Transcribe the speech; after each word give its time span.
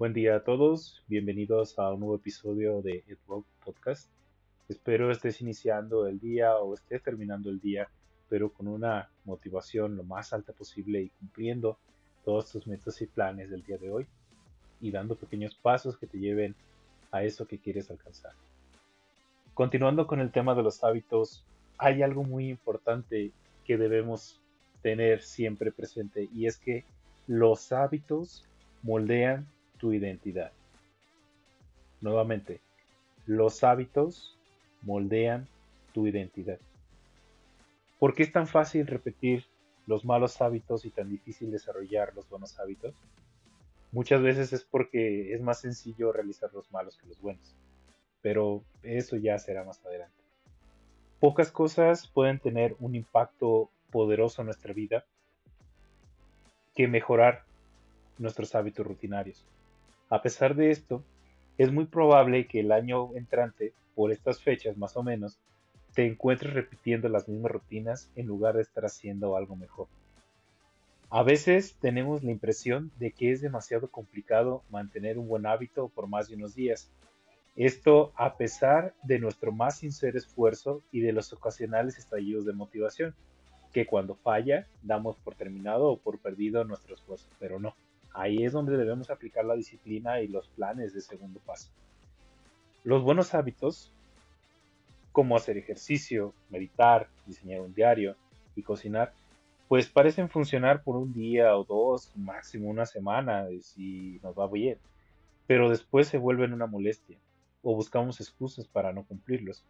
Buen 0.00 0.14
día 0.14 0.36
a 0.36 0.44
todos, 0.44 1.04
bienvenidos 1.08 1.78
a 1.78 1.92
un 1.92 2.00
nuevo 2.00 2.16
episodio 2.16 2.80
de 2.80 3.04
EdRock 3.06 3.44
Podcast. 3.62 4.10
Espero 4.66 5.10
estés 5.10 5.42
iniciando 5.42 6.06
el 6.06 6.18
día 6.18 6.56
o 6.56 6.72
estés 6.72 7.02
terminando 7.02 7.50
el 7.50 7.60
día, 7.60 7.86
pero 8.30 8.50
con 8.50 8.66
una 8.66 9.10
motivación 9.26 9.98
lo 9.98 10.02
más 10.02 10.32
alta 10.32 10.54
posible 10.54 11.02
y 11.02 11.10
cumpliendo 11.10 11.76
todos 12.24 12.50
tus 12.50 12.66
metas 12.66 13.02
y 13.02 13.06
planes 13.08 13.50
del 13.50 13.62
día 13.62 13.76
de 13.76 13.90
hoy 13.90 14.06
y 14.80 14.90
dando 14.90 15.16
pequeños 15.16 15.54
pasos 15.54 15.98
que 15.98 16.06
te 16.06 16.18
lleven 16.18 16.54
a 17.10 17.22
eso 17.22 17.46
que 17.46 17.58
quieres 17.58 17.90
alcanzar. 17.90 18.32
Continuando 19.52 20.06
con 20.06 20.20
el 20.20 20.32
tema 20.32 20.54
de 20.54 20.62
los 20.62 20.82
hábitos, 20.82 21.44
hay 21.76 22.00
algo 22.00 22.24
muy 22.24 22.48
importante 22.48 23.32
que 23.66 23.76
debemos 23.76 24.40
tener 24.80 25.20
siempre 25.20 25.70
presente 25.70 26.26
y 26.34 26.46
es 26.46 26.56
que 26.56 26.86
los 27.26 27.70
hábitos 27.70 28.46
moldean 28.82 29.46
tu 29.80 29.92
identidad. 29.92 30.52
Nuevamente, 32.00 32.60
los 33.26 33.64
hábitos 33.64 34.38
moldean 34.82 35.48
tu 35.92 36.06
identidad. 36.06 36.58
¿Por 37.98 38.14
qué 38.14 38.22
es 38.22 38.32
tan 38.32 38.46
fácil 38.46 38.86
repetir 38.86 39.44
los 39.86 40.04
malos 40.04 40.40
hábitos 40.40 40.84
y 40.84 40.90
tan 40.90 41.10
difícil 41.10 41.50
desarrollar 41.50 42.14
los 42.14 42.28
buenos 42.28 42.58
hábitos? 42.60 42.94
Muchas 43.92 44.22
veces 44.22 44.52
es 44.52 44.64
porque 44.64 45.34
es 45.34 45.42
más 45.42 45.60
sencillo 45.60 46.12
realizar 46.12 46.52
los 46.54 46.70
malos 46.70 46.96
que 46.96 47.08
los 47.08 47.20
buenos, 47.20 47.56
pero 48.22 48.62
eso 48.82 49.16
ya 49.16 49.36
será 49.38 49.64
más 49.64 49.84
adelante. 49.84 50.14
Pocas 51.18 51.50
cosas 51.50 52.06
pueden 52.06 52.38
tener 52.38 52.76
un 52.78 52.94
impacto 52.94 53.70
poderoso 53.90 54.42
en 54.42 54.46
nuestra 54.46 54.72
vida 54.72 55.04
que 56.74 56.86
mejorar 56.88 57.44
nuestros 58.18 58.54
hábitos 58.54 58.86
rutinarios. 58.86 59.44
A 60.10 60.22
pesar 60.22 60.56
de 60.56 60.72
esto, 60.72 61.04
es 61.56 61.72
muy 61.72 61.86
probable 61.86 62.48
que 62.48 62.60
el 62.60 62.72
año 62.72 63.14
entrante, 63.14 63.72
por 63.94 64.10
estas 64.10 64.42
fechas 64.42 64.76
más 64.76 64.96
o 64.96 65.04
menos, 65.04 65.38
te 65.94 66.04
encuentres 66.04 66.52
repitiendo 66.52 67.08
las 67.08 67.28
mismas 67.28 67.52
rutinas 67.52 68.10
en 68.16 68.26
lugar 68.26 68.56
de 68.56 68.62
estar 68.62 68.84
haciendo 68.84 69.36
algo 69.36 69.54
mejor. 69.54 69.86
A 71.10 71.22
veces 71.22 71.76
tenemos 71.80 72.24
la 72.24 72.32
impresión 72.32 72.90
de 72.98 73.12
que 73.12 73.30
es 73.30 73.40
demasiado 73.40 73.88
complicado 73.88 74.62
mantener 74.70 75.16
un 75.16 75.28
buen 75.28 75.46
hábito 75.46 75.88
por 75.88 76.08
más 76.08 76.28
de 76.28 76.34
unos 76.34 76.54
días. 76.54 76.90
Esto 77.56 78.12
a 78.16 78.36
pesar 78.36 78.94
de 79.02 79.18
nuestro 79.18 79.52
más 79.52 79.78
sincero 79.78 80.18
esfuerzo 80.18 80.82
y 80.90 81.00
de 81.00 81.12
los 81.12 81.32
ocasionales 81.32 81.98
estallidos 81.98 82.44
de 82.46 82.52
motivación, 82.52 83.14
que 83.72 83.86
cuando 83.86 84.16
falla 84.16 84.66
damos 84.82 85.16
por 85.18 85.36
terminado 85.36 85.88
o 85.88 85.98
por 85.98 86.18
perdido 86.18 86.64
nuestro 86.64 86.94
esfuerzo, 86.94 87.28
pero 87.38 87.60
no. 87.60 87.74
Ahí 88.12 88.44
es 88.44 88.52
donde 88.52 88.76
debemos 88.76 89.10
aplicar 89.10 89.44
la 89.44 89.54
disciplina 89.54 90.20
y 90.20 90.28
los 90.28 90.48
planes 90.48 90.92
de 90.94 91.00
segundo 91.00 91.40
paso. 91.40 91.70
Los 92.82 93.02
buenos 93.02 93.34
hábitos, 93.34 93.92
como 95.12 95.36
hacer 95.36 95.58
ejercicio, 95.58 96.34
meditar, 96.48 97.08
diseñar 97.26 97.60
un 97.60 97.74
diario 97.74 98.16
y 98.56 98.62
cocinar, 98.62 99.12
pues 99.68 99.88
parecen 99.88 100.28
funcionar 100.28 100.82
por 100.82 100.96
un 100.96 101.12
día 101.12 101.56
o 101.56 101.64
dos, 101.64 102.12
máximo 102.16 102.68
una 102.68 102.86
semana, 102.86 103.46
si 103.60 104.18
nos 104.22 104.36
va 104.36 104.48
bien, 104.48 104.78
pero 105.46 105.68
después 105.68 106.08
se 106.08 106.18
vuelven 106.18 106.52
una 106.52 106.66
molestia 106.66 107.18
o 107.62 107.74
buscamos 107.74 108.20
excusas 108.20 108.66
para 108.66 108.92
no 108.92 109.04
cumplirlos. 109.04 109.64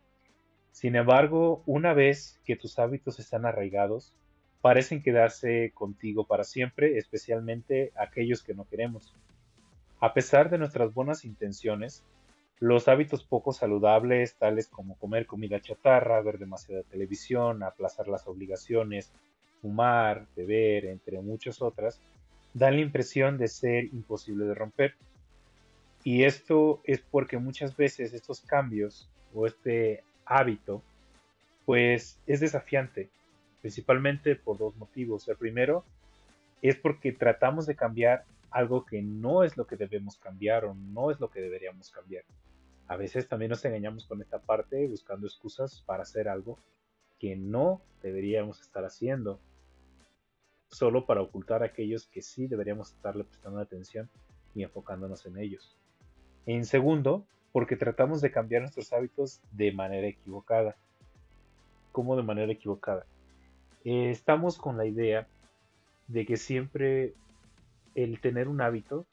Sin 0.72 0.96
embargo, 0.96 1.62
una 1.66 1.92
vez 1.92 2.41
que 2.44 2.56
tus 2.56 2.78
hábitos 2.78 3.18
están 3.18 3.44
arraigados, 3.44 4.14
parecen 4.61 5.03
quedarse 5.03 5.72
contigo 5.75 6.25
para 6.25 6.44
siempre, 6.44 6.98
especialmente 6.98 7.92
aquellos 7.97 8.42
que 8.42 8.55
no 8.55 8.64
queremos. 8.69 9.14
A 10.00 10.12
pesar 10.12 10.50
de 10.50 10.58
nuestras 10.58 10.92
buenas 10.92 11.25
intenciones, 11.25 12.02
los 12.58 12.89
hábitos 12.89 13.25
poco 13.25 13.52
saludables, 13.52 14.34
tales 14.34 14.69
como 14.69 14.97
comer 14.97 15.27
comida 15.27 15.61
chatarra, 15.61 16.20
ver 16.20 16.39
demasiada 16.39 16.83
televisión, 16.83 17.62
aplazar 17.62 18.07
las 18.08 18.27
obligaciones, 18.27 19.11
fumar, 19.62 20.27
beber, 20.36 20.84
entre 20.86 21.20
muchas 21.20 21.63
otras, 21.63 22.01
dan 22.52 22.77
la 22.77 22.83
impresión 22.83 23.39
de 23.39 23.48
ser 23.48 23.84
imposible 23.84 24.45
de 24.45 24.55
romper. 24.55 24.95
Y 26.05 26.24
esto 26.24 26.80
es 26.84 27.01
porque 27.01 27.39
muchas 27.39 27.77
veces 27.77 28.13
estos 28.13 28.40
cambios 28.40 29.08
o 29.34 29.46
este 29.46 30.02
hábito, 30.27 30.83
pues 31.64 32.18
es 32.27 32.40
desafiante 32.40 33.08
principalmente 33.60 34.36
por 34.36 34.58
dos 34.58 34.76
motivos. 34.76 35.28
El 35.28 35.36
primero 35.36 35.84
es 36.62 36.76
porque 36.76 37.12
tratamos 37.12 37.66
de 37.66 37.76
cambiar 37.76 38.24
algo 38.50 38.84
que 38.84 39.02
no 39.02 39.44
es 39.44 39.56
lo 39.56 39.66
que 39.66 39.76
debemos 39.76 40.16
cambiar 40.18 40.64
o 40.64 40.74
no 40.74 41.10
es 41.10 41.20
lo 41.20 41.30
que 41.30 41.40
deberíamos 41.40 41.90
cambiar. 41.90 42.24
A 42.88 42.96
veces 42.96 43.28
también 43.28 43.50
nos 43.50 43.64
engañamos 43.64 44.04
con 44.06 44.20
esta 44.20 44.40
parte 44.40 44.86
buscando 44.88 45.26
excusas 45.26 45.82
para 45.86 46.02
hacer 46.02 46.28
algo 46.28 46.58
que 47.18 47.36
no 47.36 47.80
deberíamos 48.02 48.60
estar 48.60 48.84
haciendo, 48.84 49.38
solo 50.68 51.06
para 51.06 51.22
ocultar 51.22 51.62
a 51.62 51.66
aquellos 51.66 52.06
que 52.06 52.22
sí 52.22 52.46
deberíamos 52.46 52.90
estarle 52.92 53.24
prestando 53.24 53.60
atención 53.60 54.08
y 54.54 54.64
enfocándonos 54.64 55.24
en 55.27 55.38
ellos. 55.38 55.77
En 56.46 56.64
segundo, 56.64 57.24
porque 57.52 57.77
tratamos 57.77 58.20
de 58.20 58.32
cambiar 58.32 58.62
nuestros 58.62 58.92
hábitos 58.92 59.40
de 59.52 59.72
manera 59.72 60.08
equivocada. 60.08 60.77
¿Cómo 61.92 62.16
de 62.16 62.22
manera 62.22 62.50
equivocada? 62.50 63.06
Eh, 63.85 64.11
estamos 64.11 64.58
con 64.58 64.77
la 64.77 64.85
idea 64.85 65.27
de 66.08 66.27
que 66.27 66.36
siempre 66.36 67.14
el 67.95 68.20
tener 68.20 68.48
un 68.48 68.61
hábito 68.61 69.07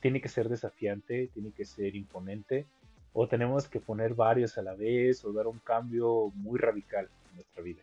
tiene 0.00 0.20
que 0.20 0.28
ser 0.28 0.48
desafiante, 0.48 1.28
tiene 1.32 1.52
que 1.52 1.64
ser 1.64 1.94
imponente, 1.94 2.66
o 3.12 3.28
tenemos 3.28 3.68
que 3.68 3.78
poner 3.78 4.14
varios 4.14 4.58
a 4.58 4.62
la 4.62 4.74
vez 4.74 5.24
o 5.24 5.32
dar 5.32 5.46
un 5.46 5.60
cambio 5.60 6.32
muy 6.34 6.58
radical 6.58 7.08
en 7.30 7.36
nuestra 7.36 7.62
vida. 7.62 7.82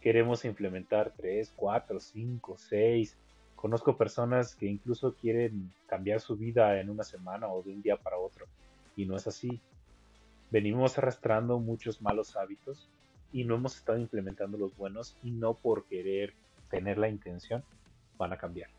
Queremos 0.00 0.44
implementar 0.44 1.12
3, 1.16 1.52
4, 1.56 1.98
5, 1.98 2.56
6. 2.58 3.16
Conozco 3.56 3.96
personas 3.96 4.54
que 4.54 4.66
incluso 4.66 5.14
quieren 5.14 5.72
cambiar 5.86 6.20
su 6.20 6.36
vida 6.36 6.78
en 6.78 6.90
una 6.90 7.02
semana 7.02 7.48
o 7.48 7.62
de 7.62 7.72
un 7.72 7.82
día 7.82 7.96
para 7.96 8.18
otro, 8.18 8.46
y 8.96 9.06
no 9.06 9.16
es 9.16 9.26
así. 9.26 9.60
Venimos 10.50 10.98
arrastrando 10.98 11.58
muchos 11.58 12.00
malos 12.00 12.36
hábitos 12.36 12.88
y 13.34 13.42
no 13.42 13.56
hemos 13.56 13.76
estado 13.76 13.98
implementando 13.98 14.56
los 14.56 14.76
buenos 14.76 15.18
y 15.24 15.32
no 15.32 15.54
por 15.54 15.86
querer 15.86 16.34
tener 16.70 16.98
la 16.98 17.08
intención 17.08 17.64
van 18.16 18.32
a 18.32 18.38
cambiar. 18.38 18.70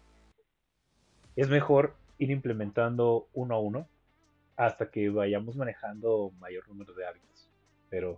Es 1.36 1.50
mejor 1.50 1.94
ir 2.20 2.32
implementando 2.32 3.28
uno 3.34 3.56
a 3.56 3.60
uno 3.60 3.86
hasta 4.56 4.90
que 4.90 5.10
vayamos 5.10 5.58
manejando 5.58 6.32
mayor 6.40 6.66
número 6.70 6.94
de 6.94 7.06
hábitos. 7.06 7.50
Pero 7.90 8.18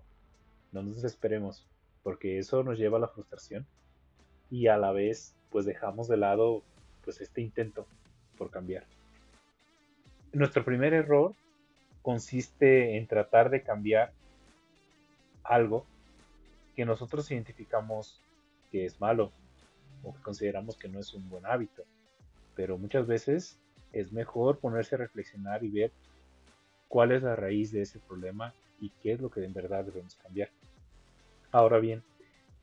no 0.72 0.84
nos 0.84 0.98
desesperemos 0.98 1.66
porque 2.04 2.38
eso 2.38 2.64
nos 2.64 2.78
lleva 2.78 3.00
a 3.00 3.02
la 3.02 3.08
frustración 3.08 3.66
y 4.52 4.68
a 4.68 4.78
la 4.78 4.92
vez 4.92 5.34
pues 5.50 5.66
dejamos 5.66 6.08
de 6.08 6.18
lado 6.18 6.62
pues 7.04 7.20
este 7.20 7.42
intento 7.42 7.88
por 8.38 8.52
cambiar. 8.52 8.84
Nuestro 10.34 10.64
primer 10.64 10.94
error 10.94 11.34
consiste 12.04 12.96
en 12.96 13.08
tratar 13.08 13.50
de 13.50 13.64
cambiar 13.64 14.12
algo 15.44 15.88
que 16.78 16.86
nosotros 16.86 17.30
identificamos 17.32 18.22
que 18.72 18.86
es 18.86 19.02
malo 19.02 19.32
o 20.04 20.14
que 20.14 20.22
consideramos 20.22 20.78
que 20.78 20.88
no 20.88 21.00
es 21.00 21.12
un 21.16 21.28
buen 21.28 21.44
hábito. 21.48 21.84
Pero 22.56 22.78
muchas 22.78 23.08
veces 23.08 23.60
es 23.94 24.14
mejor 24.14 24.60
ponerse 24.60 24.94
a 24.94 25.00
reflexionar 25.00 25.64
y 25.64 25.70
ver 25.70 25.92
cuál 26.88 27.14
es 27.14 27.24
la 27.24 27.36
raíz 27.36 27.72
de 27.72 27.82
ese 27.82 27.98
problema 27.98 28.54
y 28.80 28.92
qué 29.02 29.14
es 29.14 29.20
lo 29.20 29.32
que 29.32 29.44
en 29.44 29.54
verdad 29.54 29.86
debemos 29.86 30.14
cambiar. 30.18 30.52
Ahora 31.52 31.80
bien, 31.80 32.04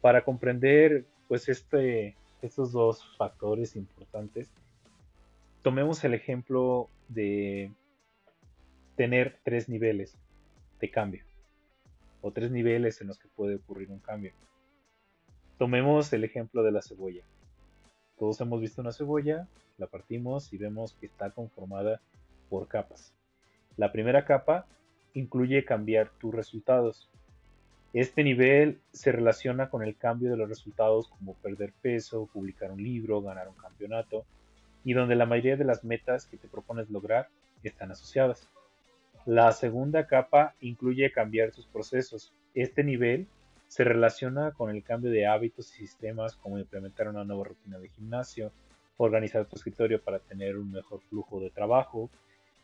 para 0.00 0.25
comprender 0.25 1.04
pues 1.26 1.48
este, 1.48 2.14
estos 2.41 2.70
dos 2.70 3.04
factores 3.16 3.75
importantes, 3.75 4.48
tomemos 5.62 6.05
el 6.05 6.14
ejemplo 6.14 6.88
de 7.08 7.72
tener 8.94 9.40
tres 9.43 9.69
niveles 9.69 10.17
de 10.78 10.88
cambio 10.88 11.25
o 12.25 12.32
tres 12.32 12.50
niveles 12.50 13.03
en 13.03 13.09
los 13.09 13.19
que 13.19 13.29
puede 13.29 13.56
ocurrir 13.56 13.91
un 13.91 13.99
cambio. 13.99 14.32
Tomemos 15.59 16.11
el 16.15 16.25
ejemplo 16.25 16.62
de 16.62 16.73
la 16.73 16.81
cebolla. 16.81 17.23
Todos 18.19 18.41
hemos 18.41 18.62
visto 18.62 18.81
una 18.81 18.93
cebolla, 18.93 19.47
la 19.76 19.88
partimos 19.88 20.50
y 20.55 20.56
vemos 20.56 20.94
que 20.94 21.05
está 21.05 21.31
conformada 21.32 22.00
por 22.49 22.67
capas. 22.67 23.12
La 23.76 23.93
primera 23.93 24.25
capa 24.25 24.65
incluye 25.12 25.67
cambiar 25.67 26.09
tus 26.19 26.35
resultados. 26.35 27.11
Este 27.93 28.25
nivel 28.25 28.81
se 28.91 29.12
relaciona 29.12 29.69
con 29.69 29.82
el 29.82 29.94
cambio 29.94 30.31
de 30.31 30.38
los 30.38 30.49
resultados 30.49 31.09
como 31.09 31.35
perder 31.35 31.75
peso, 31.82 32.31
publicar 32.32 32.73
un 32.73 32.82
libro, 32.82 33.20
ganar 33.20 33.49
un 33.49 33.56
campeonato, 33.56 34.25
y 34.82 34.94
donde 34.94 35.15
la 35.15 35.27
mayoría 35.27 35.56
de 35.59 35.65
las 35.65 35.85
metas 35.85 36.25
que 36.25 36.38
te 36.38 36.49
propones 36.49 36.88
lograr 36.88 37.29
están 37.62 37.91
asociadas. 37.91 38.49
La 39.26 39.53
segunda 39.53 40.06
capa 40.06 40.55
incluye 40.61 41.11
cambiar 41.11 41.50
tus 41.50 41.67
procesos. 41.67 42.35
Este 42.55 42.85
nivel 42.85 43.26
se 43.69 43.82
relaciona 43.82 44.53
con 44.53 44.71
el 44.71 44.82
cambio 44.85 45.11
de 45.11 45.26
hábitos 45.26 45.73
y 45.73 45.87
sistemas 45.87 46.37
como 46.37 46.59
implementar 46.59 47.09
una 47.09 47.25
nueva 47.25 47.44
rutina 47.44 47.79
de 47.79 47.88
gimnasio, 47.88 48.53
organizar 48.99 49.47
tu 49.47 49.56
escritorio 49.56 50.03
para 50.03 50.19
tener 50.19 50.59
un 50.59 50.71
mejor 50.71 51.00
flujo 51.09 51.41
de 51.41 51.49
trabajo, 51.49 52.11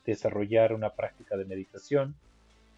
desarrollar 0.05 0.75
una 0.75 0.91
práctica 0.91 1.39
de 1.39 1.47
meditación 1.47 2.15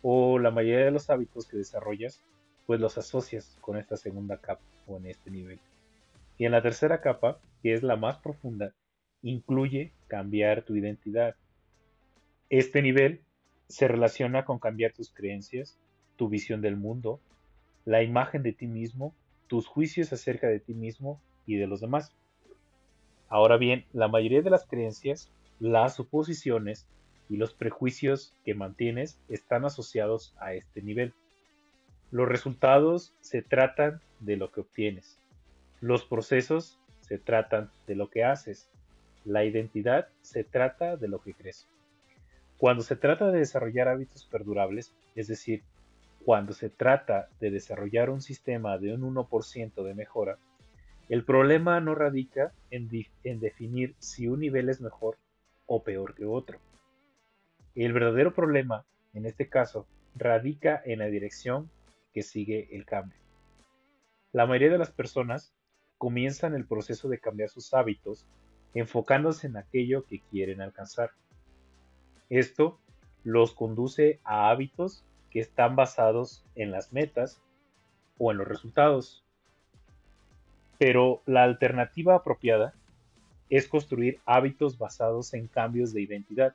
o 0.01 0.39
la 0.39 0.53
mayoría 0.53 0.85
de 0.85 0.91
los 0.93 1.11
hábitos 1.11 1.47
que 1.47 1.57
desarrollas 1.57 2.21
pues 2.67 2.81
los 2.81 2.97
asocias 2.99 3.59
con 3.61 3.77
esta 3.77 3.97
segunda 3.97 4.37
capa 4.37 4.63
o 4.87 4.97
en 4.97 5.07
este 5.07 5.31
nivel. 5.31 5.59
Y 6.39 6.47
en 6.47 6.53
la 6.53 6.63
tercera 6.63 7.01
capa, 7.01 7.41
que 7.63 7.75
es 7.75 7.83
la 7.83 7.97
más 7.97 8.19
profunda, 8.19 8.73
incluye 9.23 9.93
cambiar 10.07 10.63
tu 10.63 10.77
identidad. 10.77 11.35
Este 12.49 12.81
nivel 12.81 13.23
se 13.73 13.89
relaciona 13.89 14.45
con 14.45 14.59
cambiar 14.59 14.93
tus 14.93 15.11
creencias, 15.11 15.79
tu 16.17 16.29
visión 16.29 16.61
del 16.61 16.77
mundo, 16.77 17.21
la 17.87 18.03
imagen 18.03 18.43
de 18.43 18.53
ti 18.53 18.67
mismo, 18.67 19.15
tus 19.47 19.67
juicios 19.67 20.13
acerca 20.13 20.47
de 20.47 20.61
ti 20.61 20.75
mismo 20.75 21.23
y 21.47 21.57
de 21.57 21.67
los 21.67 21.81
demás. 21.81 22.13
Ahora 23.31 23.57
bien, 23.57 23.87
la 23.95 24.09
mayoría 24.09 24.43
de 24.43 24.51
las 24.51 24.67
creencias, 24.67 25.31
las 25.59 25.95
suposiciones 25.95 26.87
y 27.31 27.39
los 27.39 27.55
prejuicios 27.55 28.35
que 28.45 28.53
mantienes 28.53 29.19
están 29.31 29.65
asociados 29.65 30.35
a 30.39 30.53
este 30.53 30.83
nivel. 30.83 31.15
Los 32.11 32.29
resultados 32.29 33.15
se 33.23 33.41
tratan 33.41 34.03
de 34.21 34.37
lo 34.37 34.53
que 34.53 34.61
obtienes. 34.61 35.19
Los 35.81 36.05
procesos 36.05 36.79
se 37.01 37.17
tratan 37.17 37.71
de 37.87 37.95
lo 37.95 38.11
que 38.11 38.23
haces. 38.23 38.69
La 39.25 39.47
identidad 39.47 40.09
se 40.21 40.45
trata 40.45 40.99
de 40.99 41.09
lo 41.09 41.23
que 41.23 41.33
crees. 41.33 41.72
Cuando 42.63 42.85
se 42.85 42.95
trata 42.95 43.33
de 43.33 43.41
desarrollar 43.41 43.89
hábitos 43.89 44.25
perdurables, 44.25 44.95
es 45.17 45.27
decir, 45.27 45.65
cuando 46.25 46.53
se 46.53 46.71
trata 46.71 47.29
de 47.41 47.51
desarrollar 47.51 48.09
un 48.09 48.21
sistema 48.21 48.79
de 48.79 48.95
un 48.95 49.03
1% 49.17 49.83
de 49.83 49.95
mejora, 49.95 50.39
el 51.09 51.25
problema 51.25 51.81
no 51.81 51.97
radica 51.97 52.53
en, 52.71 52.89
definir 53.41 53.97
si 53.99 54.29
un 54.29 54.39
nivel 54.39 54.69
es 54.69 54.81
mejor 54.81 55.17
o 55.67 55.83
peor 55.83 56.15
que 56.15 56.25
otro. 56.25 56.61
El 57.75 57.93
verdadero 57.93 58.33
problema, 58.33 58.85
en 59.13 59.27
este 59.27 59.49
caso, 59.49 59.89
radica 60.15 60.81
en 60.85 61.01
la 61.01 61.07
dirección 61.07 61.69
que 62.15 62.23
sigue 62.23 62.69
el 62.77 62.87
cambio. 62.87 63.19
La 64.31 64.47
mayoría 64.47 64.71
de 64.71 64.79
las 64.79 64.93
personas 64.93 65.53
comienzan 65.99 66.55
el 66.55 66.65
proceso 66.65 67.09
de 67.09 67.19
cambiar 67.19 67.49
sus 67.49 67.75
hábitos 67.75 68.25
enfocándose 68.73 69.49
en 69.49 69.57
aquello 69.57 70.05
que 70.05 70.21
quieren 70.31 70.61
alcanzar. 70.61 71.11
Esto 72.33 72.79
los 73.25 73.53
conduce 73.53 74.19
a 74.25 74.49
hábitos 74.49 75.05
que 75.29 75.41
están 75.41 75.77
basados 75.77 76.43
en 76.55 76.71
las 76.71 76.91
metas 76.91 77.43
o 78.17 78.33
en 78.33 78.39
los 78.39 78.49
resultados. 78.49 79.23
Pero 80.79 81.21
la 81.27 81.43
alternativa 81.43 82.15
apropiada 82.15 82.73
es 83.51 83.69
construir 83.69 84.19
hábitos 84.25 84.79
basados 84.79 85.35
en 85.35 85.47
cambios 85.47 85.93
de 85.93 86.01
identidad. 86.01 86.55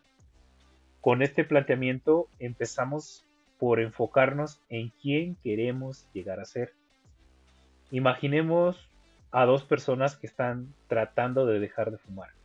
Con 1.00 1.21
este 1.21 1.44
planteamiento 1.44 2.27
empezamos 2.39 3.23
por 3.59 3.80
enfocarnos 3.80 4.59
en 4.69 4.91
quién 5.00 5.35
queremos 5.44 6.07
llegar 6.12 6.39
a 6.39 6.45
ser. 6.45 6.73
Imaginemos 7.91 8.89
a 9.30 9.45
dos 9.45 9.63
personas 9.63 10.15
que 10.15 10.25
están 10.25 10.73
tratando 10.88 11.45
de 11.45 11.59
dejar 11.59 11.91
de 11.91 12.00
fumar. 12.00 12.36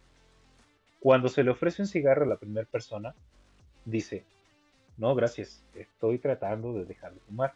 Cuando 1.02 1.28
se 1.28 1.42
le 1.42 1.50
ofrece 1.50 1.82
un 1.82 1.88
cigarro 1.88 2.22
a 2.22 2.28
la 2.28 2.36
primera 2.36 2.64
persona, 2.64 3.12
dice, 3.84 4.24
no, 4.96 5.16
gracias, 5.16 5.64
estoy 5.74 6.20
tratando 6.20 6.72
de 6.74 6.84
dejar 6.84 7.12
de 7.12 7.18
fumar. 7.18 7.54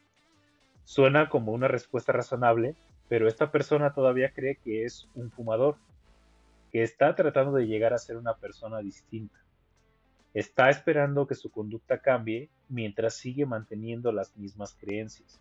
Suena 0.82 1.28
como 1.28 1.52
una 1.52 1.68
respuesta 1.68 2.10
razonable, 2.10 2.74
pero 3.08 3.28
esta 3.28 3.52
persona 3.52 3.94
todavía 3.94 4.32
cree 4.32 4.56
que 4.56 4.84
es 4.84 5.08
un 5.14 5.30
fumador, 5.30 5.76
que 6.72 6.82
está 6.82 7.14
tratando 7.14 7.52
de 7.52 7.68
llegar 7.68 7.94
a 7.94 7.98
ser 7.98 8.16
una 8.16 8.34
persona 8.34 8.80
distinta. 8.80 9.38
Está 10.34 10.68
esperando 10.68 11.28
que 11.28 11.36
su 11.36 11.52
conducta 11.52 11.98
cambie 11.98 12.50
mientras 12.68 13.14
sigue 13.14 13.46
manteniendo 13.46 14.10
las 14.10 14.36
mismas 14.36 14.74
creencias. 14.74 15.40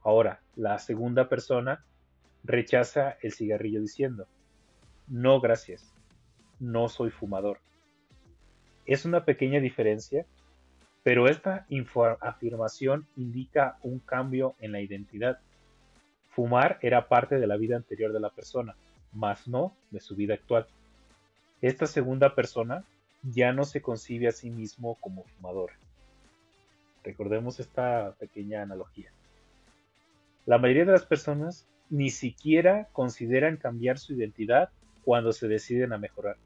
Ahora, 0.00 0.40
la 0.54 0.78
segunda 0.78 1.28
persona 1.28 1.84
rechaza 2.44 3.16
el 3.20 3.32
cigarrillo 3.32 3.80
diciendo, 3.80 4.28
no 5.08 5.40
gracias, 5.40 5.93
no 6.60 6.88
soy 6.88 7.10
fumador. 7.10 7.58
Es 8.86 9.04
una 9.04 9.24
pequeña 9.24 9.60
diferencia, 9.60 10.26
pero 11.02 11.28
esta 11.28 11.66
afirmación 12.20 13.06
indica 13.16 13.78
un 13.82 13.98
cambio 13.98 14.54
en 14.60 14.72
la 14.72 14.80
identidad. 14.80 15.38
Fumar 16.30 16.78
era 16.82 17.08
parte 17.08 17.38
de 17.38 17.46
la 17.46 17.56
vida 17.56 17.76
anterior 17.76 18.12
de 18.12 18.20
la 18.20 18.30
persona, 18.30 18.74
mas 19.12 19.46
no 19.46 19.74
de 19.90 20.00
su 20.00 20.16
vida 20.16 20.34
actual. 20.34 20.66
Esta 21.60 21.86
segunda 21.86 22.34
persona 22.34 22.84
ya 23.22 23.52
no 23.52 23.64
se 23.64 23.80
concibe 23.80 24.28
a 24.28 24.32
sí 24.32 24.50
mismo 24.50 24.96
como 24.96 25.24
fumador. 25.24 25.72
Recordemos 27.02 27.60
esta 27.60 28.14
pequeña 28.18 28.62
analogía. 28.62 29.10
La 30.46 30.58
mayoría 30.58 30.84
de 30.84 30.92
las 30.92 31.06
personas 31.06 31.66
ni 31.90 32.10
siquiera 32.10 32.88
consideran 32.92 33.56
cambiar 33.56 33.98
su 33.98 34.14
identidad 34.14 34.70
cuando 35.04 35.32
se 35.32 35.48
deciden 35.48 35.92
a 35.92 35.98
mejorar. 35.98 36.36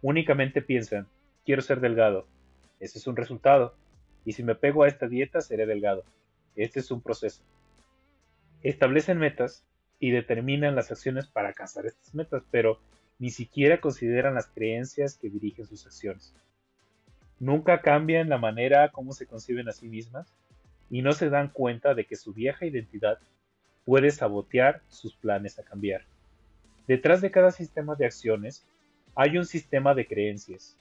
Únicamente 0.00 0.62
piensan, 0.62 1.06
quiero 1.44 1.62
ser 1.62 1.80
delgado. 1.80 2.26
Ese 2.80 2.98
es 2.98 3.06
un 3.06 3.16
resultado. 3.16 3.74
Y 4.24 4.32
si 4.32 4.42
me 4.42 4.54
pego 4.54 4.82
a 4.82 4.88
esta 4.88 5.08
dieta, 5.08 5.40
seré 5.40 5.66
delgado. 5.66 6.04
Este 6.56 6.80
es 6.80 6.90
un 6.90 7.00
proceso. 7.00 7.42
Establecen 8.62 9.18
metas 9.18 9.64
y 9.98 10.10
determinan 10.10 10.74
las 10.74 10.90
acciones 10.90 11.26
para 11.26 11.48
alcanzar 11.48 11.86
estas 11.86 12.14
metas, 12.14 12.42
pero 12.50 12.78
ni 13.18 13.30
siquiera 13.30 13.80
consideran 13.80 14.34
las 14.34 14.48
creencias 14.48 15.16
que 15.16 15.30
dirigen 15.30 15.66
sus 15.66 15.86
acciones. 15.86 16.34
Nunca 17.38 17.80
cambian 17.80 18.28
la 18.28 18.38
manera 18.38 18.90
como 18.90 19.12
se 19.12 19.26
conciben 19.26 19.68
a 19.68 19.72
sí 19.72 19.88
mismas 19.88 20.32
y 20.90 21.02
no 21.02 21.12
se 21.12 21.30
dan 21.30 21.48
cuenta 21.48 21.94
de 21.94 22.04
que 22.04 22.16
su 22.16 22.32
vieja 22.32 22.66
identidad 22.66 23.18
puede 23.84 24.10
sabotear 24.10 24.82
sus 24.88 25.14
planes 25.14 25.58
a 25.58 25.62
cambiar. 25.62 26.04
Detrás 26.86 27.20
de 27.20 27.30
cada 27.30 27.50
sistema 27.50 27.94
de 27.94 28.06
acciones 28.06 28.64
hay 29.14 29.38
un 29.38 29.44
sistema 29.44 29.94
de 29.94 30.06
creencias. 30.06 30.76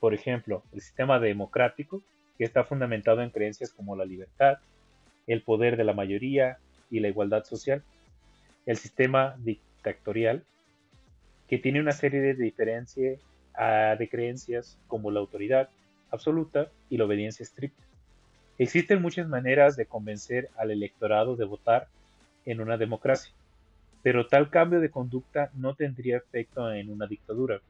Por 0.00 0.14
ejemplo, 0.14 0.62
el 0.72 0.80
sistema 0.80 1.18
democrático, 1.18 2.02
que 2.38 2.44
está 2.44 2.64
fundamentado 2.64 3.22
en 3.22 3.30
creencias 3.30 3.72
como 3.72 3.96
la 3.96 4.04
libertad, 4.04 4.58
el 5.26 5.42
poder 5.42 5.76
de 5.76 5.84
la 5.84 5.92
mayoría 5.92 6.58
y 6.90 7.00
la 7.00 7.08
igualdad 7.08 7.44
social. 7.44 7.82
El 8.64 8.76
sistema 8.76 9.36
dictatorial, 9.38 10.44
que 11.48 11.58
tiene 11.58 11.80
una 11.80 11.92
serie 11.92 12.20
de 12.20 12.34
diferencias 12.34 13.20
ah, 13.54 13.96
de 13.98 14.08
creencias 14.08 14.78
como 14.86 15.10
la 15.10 15.20
autoridad 15.20 15.68
absoluta 16.10 16.70
y 16.90 16.96
la 16.96 17.04
obediencia 17.04 17.42
estricta. 17.42 17.82
Existen 18.58 19.02
muchas 19.02 19.28
maneras 19.28 19.76
de 19.76 19.86
convencer 19.86 20.48
al 20.56 20.70
electorado 20.70 21.36
de 21.36 21.44
votar 21.44 21.88
en 22.46 22.60
una 22.60 22.76
democracia, 22.76 23.32
pero 24.06 24.28
tal 24.28 24.50
cambio 24.50 24.78
de 24.78 24.88
conducta 24.88 25.50
no 25.54 25.74
tendría 25.74 26.18
efecto 26.18 26.72
en 26.72 26.90
una 26.90 27.08
dictadura. 27.08 27.60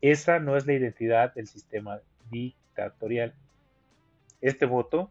Esa 0.00 0.40
no 0.40 0.56
es 0.56 0.66
la 0.66 0.72
identidad 0.72 1.34
del 1.34 1.46
sistema 1.46 2.00
dictatorial. 2.32 3.32
Este 4.40 4.66
voto 4.66 5.08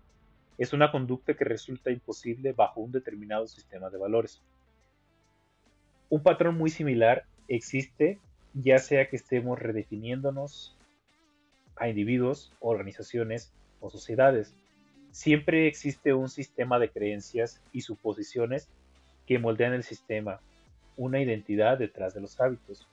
es 0.57 0.73
una 0.73 0.91
conducta 0.91 1.35
que 1.35 1.45
resulta 1.45 1.89
imposible 1.89 2.51
bajo 2.51 2.81
un 2.81 2.91
determinado 2.91 3.47
sistema 3.47 3.89
de 3.89 3.97
valores. 3.97 4.41
Un 6.09 6.21
patrón 6.21 6.57
muy 6.57 6.69
similar 6.69 7.23
existe 7.47 8.19
ya 8.53 8.79
sea 8.79 9.07
que 9.07 9.15
estemos 9.15 9.57
redefiniéndonos 9.57 10.77
a 11.77 11.87
individuos, 11.87 12.51
organizaciones 12.59 13.53
o 13.79 13.89
sociedades. 13.89 14.53
Siempre 15.11 15.67
existe 15.67 16.13
un 16.13 16.27
sistema 16.27 16.77
de 16.77 16.89
creencias 16.89 17.61
y 17.71 17.83
suposiciones 17.83 18.67
que 19.25 19.39
moldean 19.39 19.73
el 19.73 19.83
sistema, 19.83 20.39
una 20.97 21.21
identidad 21.21 21.77
detrás 21.77 22.13
de 22.13 22.21
los 22.21 22.39
hábitos. 22.39 22.87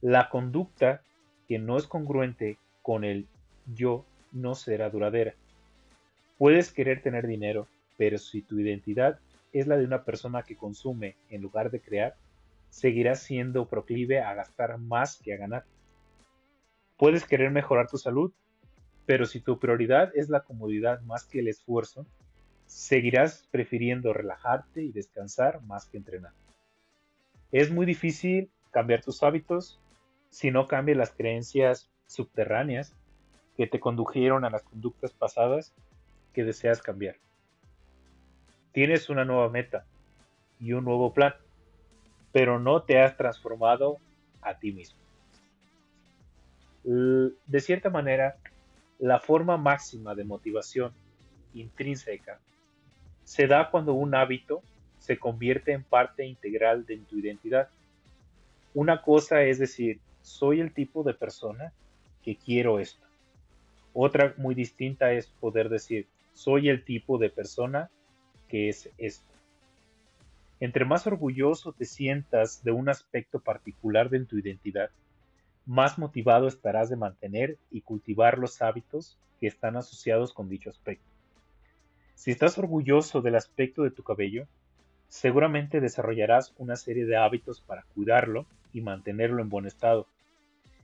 La 0.00 0.28
conducta 0.28 1.02
que 1.48 1.58
no 1.58 1.76
es 1.76 1.86
congruente 1.86 2.58
con 2.82 3.04
el 3.04 3.26
yo 3.74 4.04
no 4.32 4.54
será 4.54 4.90
duradera. 4.90 5.34
Puedes 6.38 6.72
querer 6.72 7.02
tener 7.02 7.26
dinero, 7.26 7.68
pero 7.96 8.18
si 8.18 8.42
tu 8.42 8.58
identidad 8.58 9.18
es 9.52 9.66
la 9.66 9.76
de 9.76 9.84
una 9.84 10.04
persona 10.04 10.42
que 10.42 10.56
consume 10.56 11.16
en 11.28 11.42
lugar 11.42 11.70
de 11.70 11.80
crear, 11.80 12.14
seguirás 12.70 13.20
siendo 13.20 13.68
proclive 13.68 14.20
a 14.20 14.34
gastar 14.34 14.78
más 14.78 15.20
que 15.20 15.34
a 15.34 15.36
ganar. 15.36 15.64
Puedes 16.96 17.24
querer 17.24 17.50
mejorar 17.50 17.88
tu 17.88 17.98
salud, 17.98 18.32
pero 19.06 19.26
si 19.26 19.40
tu 19.40 19.58
prioridad 19.58 20.12
es 20.14 20.28
la 20.28 20.40
comodidad 20.40 21.00
más 21.02 21.24
que 21.24 21.40
el 21.40 21.48
esfuerzo, 21.48 22.06
seguirás 22.70 23.48
prefiriendo 23.50 24.12
relajarte 24.12 24.82
y 24.82 24.92
descansar 24.92 25.60
más 25.62 25.86
que 25.86 25.96
entrenar. 25.96 26.32
Es 27.50 27.72
muy 27.72 27.84
difícil 27.84 28.48
cambiar 28.70 29.02
tus 29.02 29.24
hábitos 29.24 29.80
si 30.30 30.52
no 30.52 30.68
cambias 30.68 30.96
las 30.96 31.10
creencias 31.10 31.90
subterráneas 32.06 32.94
que 33.56 33.66
te 33.66 33.80
condujeron 33.80 34.44
a 34.44 34.50
las 34.50 34.62
conductas 34.62 35.12
pasadas 35.12 35.74
que 36.32 36.44
deseas 36.44 36.80
cambiar. 36.80 37.16
Tienes 38.70 39.10
una 39.10 39.24
nueva 39.24 39.48
meta 39.48 39.84
y 40.60 40.72
un 40.72 40.84
nuevo 40.84 41.12
plan 41.12 41.34
pero 42.30 42.60
no 42.60 42.82
te 42.82 43.00
has 43.00 43.16
transformado 43.16 43.98
a 44.42 44.54
ti 44.54 44.70
mismo. 44.70 45.00
De 46.84 47.60
cierta 47.60 47.90
manera, 47.90 48.36
la 49.00 49.18
forma 49.18 49.56
máxima 49.56 50.14
de 50.14 50.22
motivación 50.22 50.92
intrínseca 51.52 52.38
se 53.30 53.46
da 53.46 53.70
cuando 53.70 53.94
un 53.94 54.16
hábito 54.16 54.60
se 54.98 55.16
convierte 55.16 55.70
en 55.70 55.84
parte 55.84 56.26
integral 56.26 56.84
de 56.84 56.96
tu 56.96 57.16
identidad. 57.16 57.68
Una 58.74 59.02
cosa 59.02 59.44
es 59.44 59.60
decir, 59.60 60.00
soy 60.20 60.58
el 60.58 60.74
tipo 60.74 61.04
de 61.04 61.14
persona 61.14 61.72
que 62.24 62.34
quiero 62.34 62.80
esto. 62.80 63.06
Otra 63.94 64.34
muy 64.36 64.56
distinta 64.56 65.12
es 65.12 65.28
poder 65.28 65.68
decir, 65.68 66.08
soy 66.32 66.70
el 66.70 66.84
tipo 66.84 67.18
de 67.18 67.30
persona 67.30 67.88
que 68.48 68.68
es 68.68 68.90
esto. 68.98 69.32
Entre 70.58 70.84
más 70.84 71.06
orgulloso 71.06 71.70
te 71.70 71.84
sientas 71.84 72.64
de 72.64 72.72
un 72.72 72.88
aspecto 72.88 73.38
particular 73.38 74.10
de 74.10 74.24
tu 74.24 74.38
identidad, 74.38 74.90
más 75.66 75.98
motivado 75.98 76.48
estarás 76.48 76.90
de 76.90 76.96
mantener 76.96 77.58
y 77.70 77.82
cultivar 77.82 78.38
los 78.38 78.60
hábitos 78.60 79.16
que 79.38 79.46
están 79.46 79.76
asociados 79.76 80.32
con 80.32 80.48
dicho 80.48 80.68
aspecto. 80.68 81.19
Si 82.20 82.30
estás 82.30 82.58
orgulloso 82.58 83.22
del 83.22 83.34
aspecto 83.34 83.82
de 83.82 83.90
tu 83.90 84.02
cabello, 84.02 84.46
seguramente 85.08 85.80
desarrollarás 85.80 86.52
una 86.58 86.76
serie 86.76 87.06
de 87.06 87.16
hábitos 87.16 87.62
para 87.62 87.84
cuidarlo 87.94 88.44
y 88.74 88.82
mantenerlo 88.82 89.40
en 89.40 89.48
buen 89.48 89.64
estado. 89.64 90.06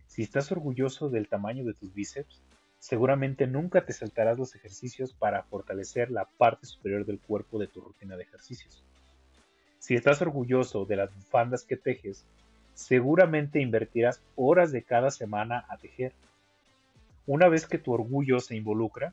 Si 0.07 0.23
estás 0.23 0.51
orgulloso 0.51 1.11
del 1.11 1.29
tamaño 1.29 1.63
de 1.67 1.75
tus 1.75 1.93
bíceps, 1.93 2.41
seguramente 2.79 3.47
nunca 3.47 3.85
te 3.85 3.93
saltarás 3.93 4.39
los 4.39 4.55
ejercicios 4.55 5.13
para 5.13 5.43
fortalecer 5.43 6.11
la 6.11 6.25
parte 6.25 6.65
superior 6.65 7.05
del 7.05 7.21
cuerpo 7.21 7.59
de 7.59 7.67
tu 7.67 7.83
rutina 7.83 8.17
de 8.17 8.23
ejercicios. 8.23 8.83
Si 9.79 9.95
estás 9.95 10.23
orgulloso 10.23 10.87
de 10.87 10.97
las 10.97 11.15
bufandas 11.15 11.65
que 11.65 11.77
tejes, 11.77 12.25
seguramente 12.73 13.61
invertirás 13.61 14.23
horas 14.37 14.73
de 14.73 14.85
cada 14.85 15.11
semana 15.11 15.67
a 15.69 15.77
tejer. 15.77 16.15
Una 17.27 17.51
vez 17.51 17.67
que 17.67 17.77
tu 17.77 17.93
orgullo 17.93 18.41
se 18.41 18.57
involucra, 18.57 19.13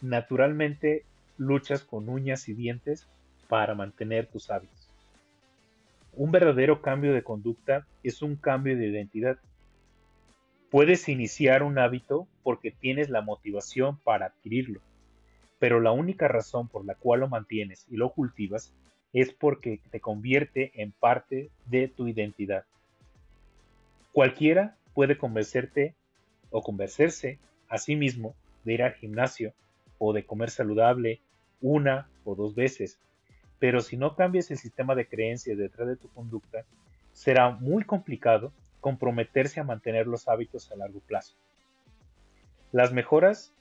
naturalmente 0.00 1.04
luchas 1.40 1.82
con 1.82 2.10
uñas 2.10 2.50
y 2.50 2.52
dientes 2.52 3.08
para 3.48 3.74
mantener 3.74 4.26
tus 4.26 4.50
hábitos. 4.50 4.90
Un 6.12 6.30
verdadero 6.32 6.82
cambio 6.82 7.14
de 7.14 7.22
conducta 7.22 7.86
es 8.02 8.20
un 8.20 8.36
cambio 8.36 8.76
de 8.76 8.88
identidad. 8.88 9.38
Puedes 10.70 11.08
iniciar 11.08 11.62
un 11.62 11.78
hábito 11.78 12.28
porque 12.42 12.70
tienes 12.70 13.08
la 13.08 13.22
motivación 13.22 13.96
para 14.04 14.26
adquirirlo, 14.26 14.80
pero 15.58 15.80
la 15.80 15.92
única 15.92 16.28
razón 16.28 16.68
por 16.68 16.84
la 16.84 16.94
cual 16.94 17.20
lo 17.20 17.28
mantienes 17.28 17.86
y 17.90 17.96
lo 17.96 18.10
cultivas 18.10 18.74
es 19.14 19.32
porque 19.32 19.80
te 19.90 19.98
convierte 19.98 20.72
en 20.74 20.92
parte 20.92 21.48
de 21.64 21.88
tu 21.88 22.06
identidad. 22.06 22.64
Cualquiera 24.12 24.76
puede 24.92 25.16
convencerte 25.16 25.94
o 26.50 26.60
convencerse 26.60 27.38
a 27.70 27.78
sí 27.78 27.96
mismo 27.96 28.34
de 28.64 28.74
ir 28.74 28.82
al 28.82 28.92
gimnasio 28.92 29.54
o 29.96 30.12
de 30.12 30.26
comer 30.26 30.50
saludable 30.50 31.20
una 31.60 32.08
o 32.24 32.34
dos 32.34 32.54
veces, 32.54 32.98
pero 33.58 33.80
si 33.80 33.96
no 33.96 34.16
cambias 34.16 34.50
el 34.50 34.58
sistema 34.58 34.94
de 34.94 35.06
creencias 35.06 35.58
detrás 35.58 35.88
de 35.88 35.96
tu 35.96 36.08
conducta, 36.08 36.64
será 37.12 37.50
muy 37.50 37.84
complicado 37.84 38.52
comprometerse 38.80 39.60
a 39.60 39.64
mantener 39.64 40.06
los 40.06 40.28
hábitos 40.28 40.70
a 40.72 40.76
largo 40.76 41.00
plazo. 41.00 41.36
Las 42.72 42.92
mejoras 42.92 43.52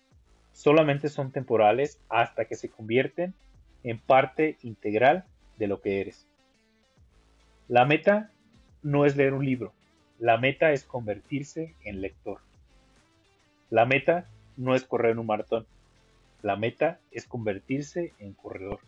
solamente 0.54 1.10
son 1.10 1.32
temporales 1.32 2.00
hasta 2.10 2.46
que 2.46 2.56
se 2.56 2.70
convierten 2.70 3.34
en 3.84 4.00
parte 4.00 4.58
integral 4.62 5.26
de 5.58 5.68
lo 5.68 5.82
que 5.82 6.02
eres. 6.02 6.28
La 7.68 7.86
meta 7.86 8.32
no 8.82 9.06
es 9.06 9.16
leer 9.16 9.34
un 9.34 9.46
libro, 9.46 9.74
la 10.20 10.38
meta 10.38 10.72
es 10.72 10.84
convertirse 10.84 11.76
en 11.84 12.02
lector. 12.02 12.40
La 13.70 13.86
meta 13.86 14.26
no 14.58 14.76
es 14.76 14.84
correr 14.84 15.18
un 15.18 15.26
maratón, 15.26 15.66
la 16.42 16.56
meta 16.56 17.00
es 17.12 17.28
convertirse 17.28 18.14
en 18.20 18.34
corredor. 18.34 18.80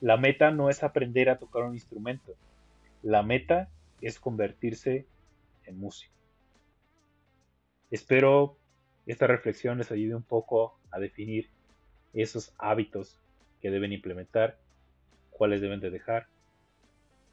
La 0.00 0.16
meta 0.16 0.50
no 0.50 0.70
es 0.70 0.82
aprender 0.82 1.30
a 1.30 1.38
tocar 1.38 1.62
un 1.62 1.74
instrumento, 1.74 2.34
la 3.02 3.22
meta 3.22 3.68
es 4.00 4.18
convertirse 4.18 5.06
en 5.66 5.78
músico. 5.78 6.12
Espero 7.90 8.56
esta 9.06 9.26
reflexión 9.26 9.78
les 9.78 9.92
ayude 9.92 10.14
un 10.14 10.22
poco 10.22 10.78
a 10.90 10.98
definir 10.98 11.48
esos 12.14 12.54
hábitos 12.58 13.18
que 13.60 13.70
deben 13.70 13.92
implementar 13.92 14.58
cuáles 15.30 15.60
deben 15.60 15.80
de 15.80 15.90
dejar 15.90 16.26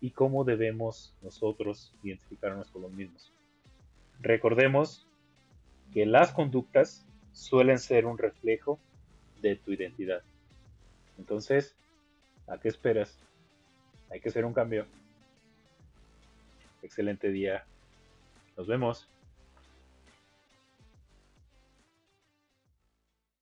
y 0.02 0.12
cómo 0.12 0.44
debemos 0.44 1.14
nosotros 1.22 1.94
identificarnos 2.04 2.72
con 2.72 2.82
los 2.82 2.92
mismos. 2.92 3.32
Recordemos 4.20 5.08
que 5.94 6.06
las 6.06 6.32
conductas 6.32 7.06
suelen 7.34 7.80
ser 7.80 8.06
un 8.06 8.18
reflejo 8.18 8.80
de 9.42 9.56
tu 9.56 9.72
identidad. 9.72 10.22
Entonces, 11.18 11.76
¿a 12.48 12.58
qué 12.58 12.68
esperas? 12.68 13.18
Hay 14.10 14.20
que 14.20 14.30
hacer 14.30 14.46
un 14.46 14.54
cambio. 14.54 14.86
Excelente 16.82 17.30
día. 17.30 17.66
Nos 18.58 18.68
vemos. 18.68 19.08